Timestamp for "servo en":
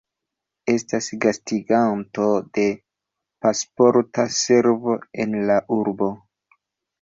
4.39-5.37